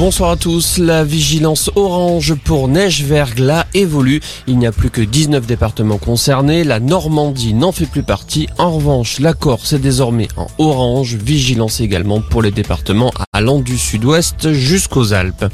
[0.00, 0.78] Bonsoir à tous.
[0.78, 4.22] La vigilance orange pour neige-verglas évolue.
[4.46, 6.64] Il n'y a plus que 19 départements concernés.
[6.64, 8.48] La Normandie n'en fait plus partie.
[8.56, 11.16] En revanche, la Corse est désormais en orange.
[11.16, 15.46] Vigilance également pour les départements allant du sud-ouest jusqu'aux Alpes.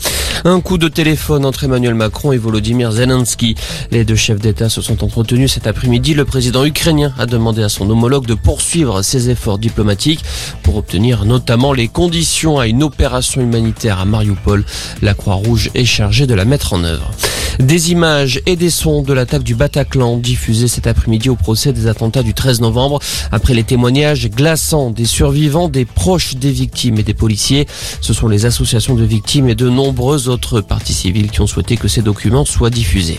[0.45, 3.55] Un coup de téléphone entre Emmanuel Macron et Volodymyr Zelensky.
[3.93, 6.13] Les deux chefs d'État se sont entretenus cet après-midi.
[6.13, 10.25] Le président ukrainien a demandé à son homologue de poursuivre ses efforts diplomatiques
[10.65, 14.65] pour obtenir notamment les conditions à une opération humanitaire à Mariupol.
[15.01, 17.13] La Croix-Rouge est chargée de la mettre en œuvre.
[17.59, 21.87] Des images et des sons de l'attaque du Bataclan diffusés cet après-midi au procès des
[21.87, 22.99] attentats du 13 novembre.
[23.33, 27.67] Après les témoignages glaçants des survivants, des proches des victimes et des policiers,
[28.03, 31.79] ce sont les associations de victimes et de nombreuses autres parties civiles qui ont souhaité
[31.79, 33.19] que ces documents soient diffusés.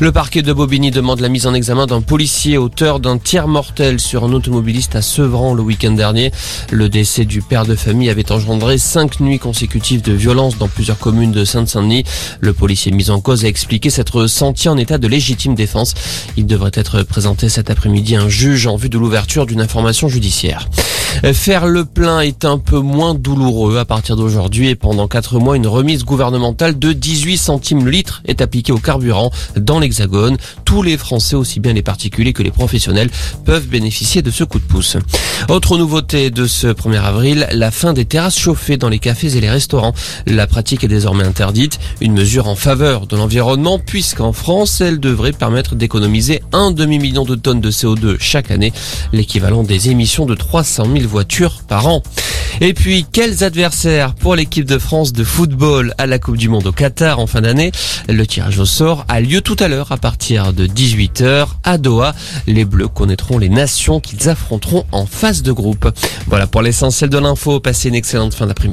[0.00, 4.00] Le parquet de Bobigny demande la mise en examen d'un policier auteur d'un tir mortel
[4.00, 6.32] sur un automobiliste à Sevran le week-end dernier.
[6.70, 10.98] Le décès du père de famille avait engendré cinq nuits consécutives de violence dans plusieurs
[10.98, 12.04] communes de Sainte-Saint-Denis.
[12.40, 15.94] Le policier mis en cause a expliqué s'être senti en état de légitime défense.
[16.36, 20.08] Il devrait être présenté cet après-midi à un juge en vue de l'ouverture d'une information
[20.08, 20.68] judiciaire.
[21.32, 25.56] Faire le plein est un peu moins douloureux à partir d'aujourd'hui et pendant 4 mois,
[25.56, 30.36] une remise gouvernementale de 18 centimes le litre est appliquée au carburant dans l'Hexagone.
[30.64, 33.10] Tous les Français, aussi bien les particuliers que les professionnels,
[33.44, 34.96] peuvent bénéficier de ce coup de pouce.
[35.48, 39.40] Autre nouveauté de ce 1er avril, la fin des terrasses chauffées dans les cafés et
[39.40, 39.94] les restaurants.
[40.26, 45.32] La pratique est désormais interdite, une mesure en faveur de l'environnement puisqu'en France, elle devrait
[45.32, 48.72] permettre d'économiser un demi-million de tonnes de CO2 chaque année,
[49.12, 52.02] l'équivalent des émissions de 300 000 voitures par an.
[52.60, 56.66] Et puis, quels adversaires pour l'équipe de France de football à la Coupe du Monde
[56.68, 57.72] au Qatar en fin d'année?
[58.08, 62.14] Le tirage au sort a lieu tout à l'heure à partir de 18h à Doha.
[62.46, 65.90] Les Bleus connaîtront les nations qu'ils affronteront en phase de groupe.
[66.28, 67.58] Voilà pour l'essentiel de l'info.
[67.58, 68.72] Passez une excellente fin d'après-midi.